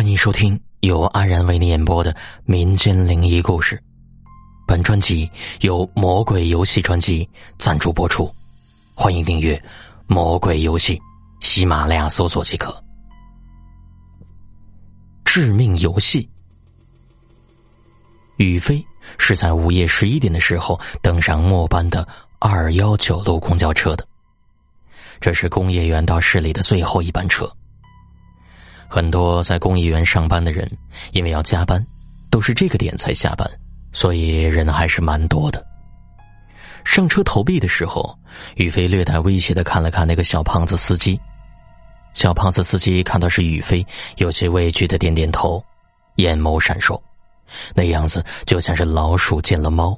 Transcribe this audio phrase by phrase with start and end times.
[0.00, 3.78] 欢迎收听由安然为你演播的民间灵异故事。
[4.66, 5.30] 本专辑
[5.60, 8.34] 由魔鬼游戏专辑赞助播出，
[8.96, 9.54] 欢迎订阅
[10.06, 10.96] 《魔鬼游戏》，
[11.42, 12.82] 喜马拉雅搜索即可。
[15.26, 16.26] 致命游戏，
[18.38, 18.82] 宇飞
[19.18, 22.08] 是在午夜十一点的时候登上末班的
[22.38, 24.08] 二幺九路公交车的，
[25.20, 27.54] 这是工业园到市里的最后一班车。
[28.92, 30.68] 很多在工业园上班的人，
[31.12, 31.80] 因为要加班，
[32.28, 33.48] 都是这个点才下班，
[33.92, 35.64] 所以人还是蛮多的。
[36.84, 38.18] 上车投币的时候，
[38.56, 41.18] 宇飞略带威胁的看了看那个小胖子司机。
[42.14, 45.64] 小胖子司机看到是宇飞，有些畏惧的点点头，
[46.16, 47.00] 眼眸闪烁，
[47.76, 49.96] 那样子就像是老鼠见了猫。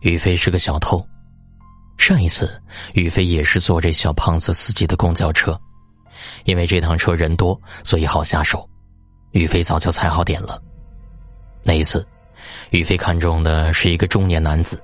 [0.00, 1.02] 宇飞是个小偷，
[1.96, 5.58] 上一次宇飞也是坐这小胖子司机的公交车。
[6.44, 8.68] 因为这趟车人多，所以好下手。
[9.32, 10.60] 宇飞早就踩好点了。
[11.62, 12.06] 那一次，
[12.70, 14.82] 宇飞看中的是一个中年男子。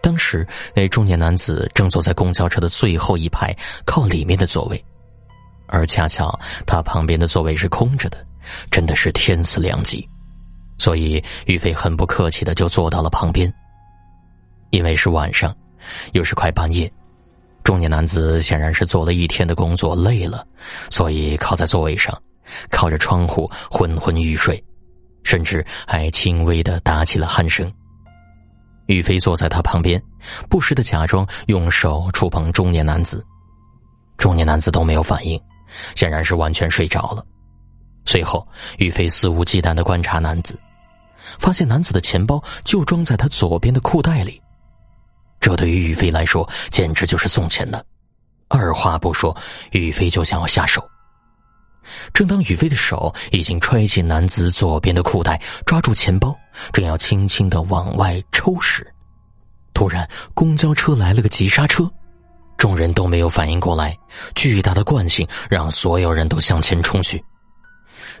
[0.00, 3.52] 当时，那中年男子正坐在公交车的最后一排
[3.84, 4.84] 靠里面的座位，
[5.66, 8.24] 而恰巧他旁边的座位是空着的，
[8.70, 10.06] 真的是天赐良机。
[10.78, 13.52] 所以，宇飞很不客气的就坐到了旁边。
[14.70, 15.56] 因为是晚上，
[16.12, 16.92] 又是快半夜。
[17.66, 20.46] 中年男子显然是做了一天的工作累了，
[20.88, 22.16] 所以靠在座位上，
[22.70, 24.62] 靠着窗户昏昏欲睡，
[25.24, 27.70] 甚至还轻微的打起了鼾声。
[28.86, 30.00] 玉飞坐在他旁边，
[30.48, 33.26] 不时的假装用手触碰中年男子，
[34.16, 35.36] 中年男子都没有反应，
[35.96, 37.26] 显然是完全睡着了。
[38.04, 38.46] 随后，
[38.78, 40.56] 玉飞肆无忌惮的观察男子，
[41.40, 44.40] 发现男子的钱包就装在他左边的裤袋里。
[45.40, 47.84] 这对于宇飞来说简直就是送钱的，
[48.48, 49.36] 二话不说，
[49.72, 50.86] 宇飞就想要下手。
[52.12, 56.34] 正当宇飞的手已经揣进男子左边的裤袋，抓住钱包，
[56.72, 58.84] 正要轻轻的往外抽时，
[59.72, 61.88] 突然公交车来了个急刹车，
[62.58, 63.96] 众人都没有反应过来，
[64.34, 67.22] 巨大的惯性让所有人都向前冲去。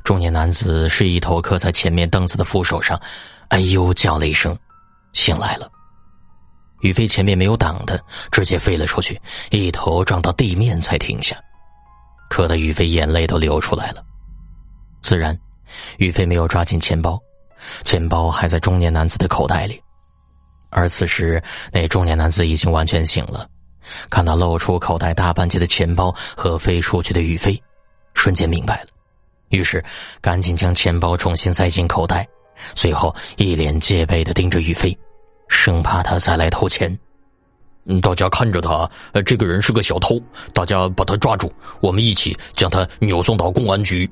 [0.04, 3.00] 中年男子是一头磕在前面凳子的扶手上，
[3.48, 4.56] 哎呦叫了一声，
[5.12, 5.68] 醒来了。
[6.80, 9.20] 宇飞前面没有挡的，直接飞了出去，
[9.50, 11.36] 一头撞到地面才停下，
[12.28, 14.04] 磕得宇飞眼泪都流出来了。
[15.00, 15.38] 自然，
[15.98, 17.18] 宇飞没有抓紧钱包，
[17.84, 19.80] 钱包还在中年男子的口袋里。
[20.70, 21.42] 而此时，
[21.72, 23.48] 那中年男子已经完全醒了，
[24.10, 27.60] 看到露出口袋大半截的钱包和飞出去的宇飞，
[28.14, 28.88] 瞬间明白了，
[29.48, 29.82] 于是
[30.20, 32.26] 赶紧将钱包重新塞进口袋，
[32.74, 34.96] 随后一脸戒备的盯着宇飞。
[35.48, 36.98] 生怕他再来偷钱，
[38.02, 38.90] 大家看着他，
[39.24, 40.20] 这个人是个小偷，
[40.52, 44.10] 大家把他抓住，我们一起将他扭送到公安局。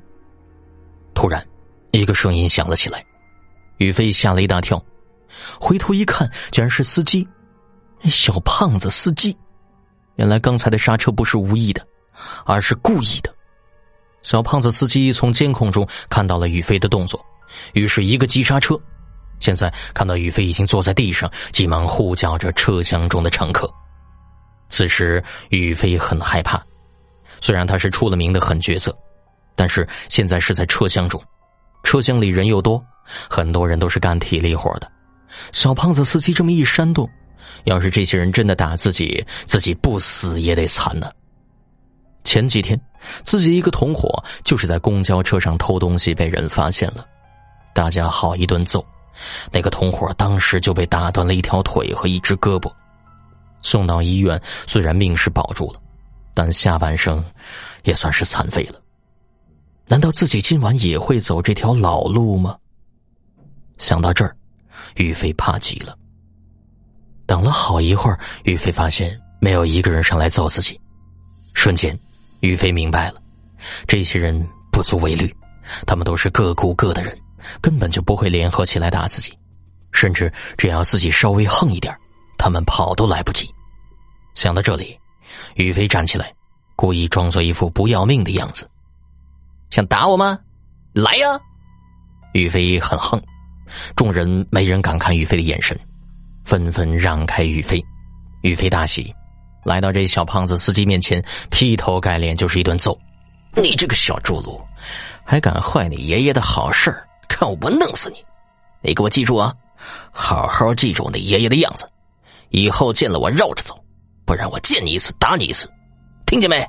[1.14, 1.44] 突然，
[1.92, 3.04] 一个声音响了起来，
[3.78, 4.82] 宇飞吓了一大跳，
[5.60, 7.26] 回头一看，竟然是司机，
[8.04, 9.36] 小胖子司机。
[10.16, 11.84] 原来刚才的刹车不是无意的，
[12.44, 13.34] 而是故意的。
[14.22, 17.24] 小胖子司机从监控中看到了宇飞的动作，
[17.72, 18.80] 于是一个急刹车。
[19.40, 23.70] 现在看到宇飞已经坐在地上，急忙呼叫着车厢中的乘客。
[24.70, 26.60] 此时宇飞很害怕，
[27.40, 28.96] 虽然他是出了名的狠角色，
[29.54, 31.22] 但是现在是在车厢中，
[31.82, 32.82] 车厢里人又多，
[33.28, 34.90] 很多人都是干体力活的。
[35.52, 37.08] 小胖子司机这么一煽动，
[37.64, 41.10] 要是这些人真的打自己，自己不死也得惨呢。
[42.24, 42.80] 前几天，
[43.22, 47.06] 自己一个同伙就是在公交车上偷东西被人发现了，
[47.74, 48.84] 大家好一顿揍。
[49.52, 52.72] 那个同伙当时就被打断了一条腿和一只胳膊，
[53.62, 55.80] 送到医院，虽然命是保住了，
[56.34, 57.24] 但下半生
[57.84, 58.80] 也算是残废了。
[59.86, 62.56] 难道自己今晚也会走这条老路吗？
[63.76, 64.36] 想到这儿，
[64.96, 65.96] 于飞怕极了。
[67.26, 70.78] 等了好一会儿，于飞发现没有一个人上来揍自己，
[71.54, 71.98] 瞬间，
[72.40, 73.20] 于飞明白了，
[73.86, 75.34] 这些人不足为虑，
[75.86, 77.18] 他们都是各顾各的人。
[77.60, 79.36] 根本就不会联合起来打自己，
[79.92, 81.96] 甚至只要自己稍微横一点，
[82.38, 83.48] 他们跑都来不及。
[84.34, 84.98] 想到这里，
[85.54, 86.32] 宇飞站起来，
[86.76, 88.68] 故意装作一副不要命的样子，
[89.70, 90.38] 想打我吗？
[90.92, 91.40] 来呀！
[92.34, 93.20] 宇飞很横，
[93.94, 95.78] 众人没人敢看宇飞的眼神，
[96.44, 97.80] 纷纷让开宇飞。
[98.42, 99.14] 宇飞大喜，
[99.64, 102.98] 来到这小胖子司机面前，劈头盖脸就是一顿揍
[103.56, 104.60] ：“你这个小猪猡，
[105.24, 108.24] 还敢坏你爷爷的好事儿！”看我不弄死你！
[108.80, 109.54] 你给我记住啊，
[110.12, 111.88] 好好记住你爷爷的样子，
[112.50, 113.78] 以后见了我绕着走，
[114.24, 115.68] 不然我见你一次打你一次，
[116.26, 116.66] 听见没？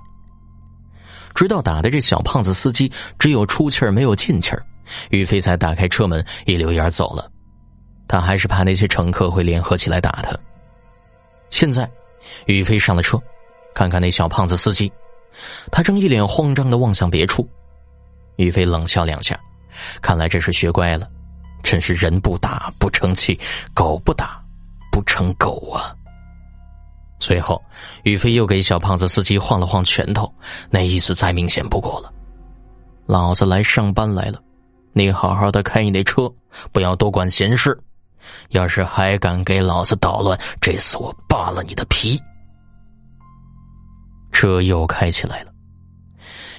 [1.34, 4.66] 直到打的这小胖子司机只有出气儿没有进气儿，
[5.10, 7.30] 于飞才打开车门一溜烟走了。
[8.08, 10.38] 他还是怕那些乘客会联合起来打他。
[11.50, 11.90] 现在，
[12.46, 13.22] 于飞上了车，
[13.74, 14.92] 看看那小胖子司机，
[15.72, 17.48] 他正一脸慌张的望向别处。
[18.38, 19.40] 于飞冷笑两下，
[20.02, 21.08] 看来这是学乖了，
[21.64, 23.40] 真是人不打不成器，
[23.74, 24.44] 狗不打
[24.92, 25.96] 不成狗啊。
[27.20, 27.64] 随后，
[28.04, 30.32] 宇飞又给小胖子司机晃了晃拳头，
[30.70, 32.14] 那意思再明显不过了
[33.08, 34.40] ：“老子来上班来了，
[34.94, 36.32] 你好好的开你那车，
[36.72, 37.76] 不要多管闲事。
[38.50, 42.20] 要是还敢给老子捣乱，这次我扒了你的皮。”
[44.32, 45.52] 车又开起来了，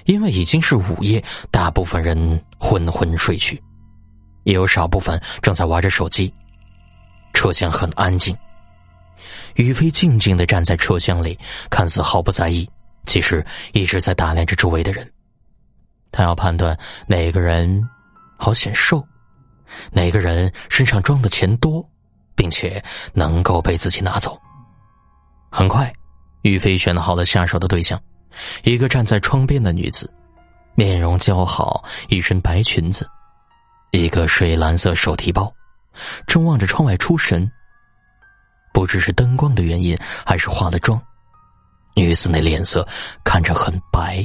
[0.07, 3.63] 因为已经是午夜，大部分人昏昏睡去，
[4.45, 6.33] 也有少部分正在玩着手机，
[7.33, 8.37] 车厢很安静。
[9.57, 11.39] 宇飞静静的站在车厢里，
[11.71, 12.69] 看似毫不在意，
[13.05, 15.11] 其实一直在打量着周围的人。
[16.13, 17.83] 他要判断哪个人
[18.37, 19.05] 好显瘦，
[19.91, 21.87] 哪个人身上装的钱多，
[22.35, 22.83] 并且
[23.13, 24.39] 能够被自己拿走。
[25.51, 25.93] 很快，
[26.43, 28.01] 宇飞选好了下手的对象，
[28.63, 30.13] 一个站在窗边的女子，
[30.75, 33.09] 面容姣好，一身白裙子，
[33.91, 35.53] 一个水蓝色手提包，
[36.27, 37.51] 正望着窗外出神。
[38.73, 39.97] 不知是灯光的原因，
[40.27, 41.01] 还是化了妆，
[41.95, 42.87] 女子那脸色
[43.25, 44.23] 看着很白。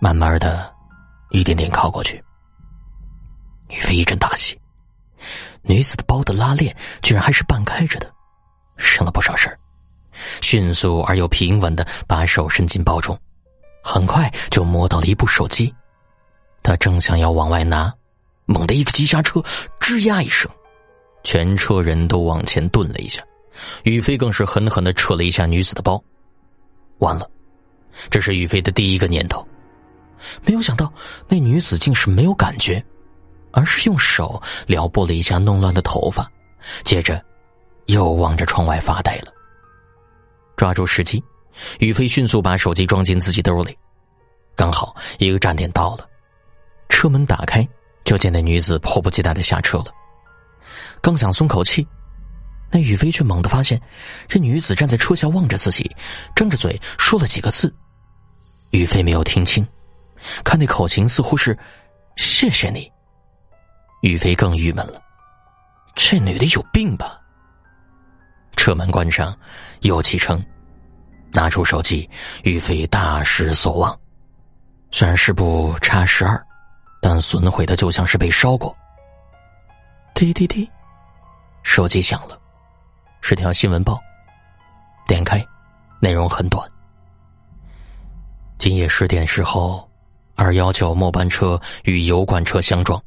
[0.00, 0.70] 慢慢的，
[1.30, 2.22] 一点点靠过去，
[3.68, 4.60] 女飞一阵大喜，
[5.62, 8.12] 女子的包的拉链居然还是半开着的，
[8.76, 9.58] 省了不少事儿。
[10.40, 13.18] 迅速而又平稳的把手伸进包中，
[13.82, 15.72] 很快就摸到了一部手机。
[16.62, 17.92] 他正想要往外拿，
[18.46, 19.40] 猛地一个急刹车，
[19.80, 20.50] 吱呀一声。
[21.24, 23.22] 全车人都往前顿了一下，
[23.84, 26.02] 宇飞更是狠狠的扯了一下女子的包。
[26.98, 27.28] 完了，
[28.08, 29.46] 这是宇飞的第一个念头。
[30.44, 30.92] 没有想到
[31.28, 32.84] 那女子竟是没有感觉，
[33.52, 36.30] 而是用手撩拨了一下弄乱的头发，
[36.82, 37.24] 接着
[37.86, 39.32] 又望着窗外发呆了。
[40.58, 41.22] 抓住时机，
[41.78, 43.78] 宇飞迅速把手机装进自己兜里。
[44.56, 46.04] 刚好一个站点到了，
[46.88, 47.66] 车门打开，
[48.04, 49.86] 就见那女子迫不及待的下车了。
[51.00, 51.86] 刚想松口气，
[52.72, 53.80] 那宇飞却猛地发现，
[54.26, 55.88] 这女子站在车下望着自己，
[56.34, 57.72] 张着嘴说了几个字。
[58.72, 59.64] 宇飞没有听清，
[60.44, 61.56] 看那口型似乎是
[62.18, 62.90] “谢谢你”。
[64.02, 65.00] 宇飞更郁闷了，
[65.94, 67.16] 这女的有病吧？
[68.58, 69.34] 车门关上，
[69.82, 70.44] 又启程，
[71.32, 72.10] 拿出手机，
[72.42, 73.98] 玉飞大失所望。
[74.90, 76.44] 虽然是部叉十二，
[77.00, 78.76] 但损毁的就像是被烧过。
[80.12, 80.68] 滴滴滴。
[81.62, 82.38] 手机响了，
[83.20, 84.00] 是条新闻报。
[85.06, 85.44] 点开，
[86.00, 86.68] 内容很短。
[88.58, 89.88] 今夜十点时候，
[90.34, 93.00] 二幺九末班车与油罐车相撞，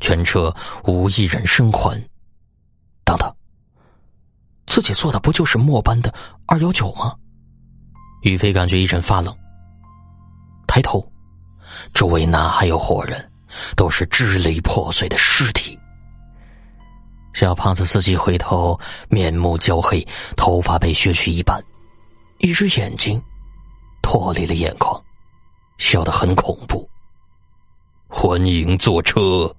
[0.00, 0.54] 全车
[0.84, 1.98] 无一人生还。
[3.04, 3.34] 等等，
[4.80, 6.10] 自己坐的不就是末班的
[6.46, 7.14] 二幺九吗？
[8.22, 9.36] 宇飞感觉一阵发冷。
[10.66, 11.06] 抬头，
[11.92, 13.30] 周围哪还有活人？
[13.76, 15.78] 都是支离破碎的尸体。
[17.34, 18.80] 小胖子司机回头，
[19.10, 20.02] 面目焦黑，
[20.34, 21.62] 头发被削去一半，
[22.38, 23.22] 一只眼睛
[24.00, 24.98] 脱离了眼眶，
[25.76, 26.88] 笑得很恐怖。
[28.08, 29.54] 欢迎坐车，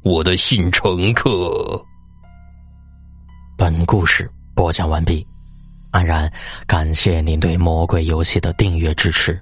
[0.00, 1.78] 我的新乘客。
[3.58, 5.24] 本故事播讲完毕，
[5.90, 6.32] 安然
[6.66, 9.38] 感谢您对《魔鬼游戏》的订阅支持。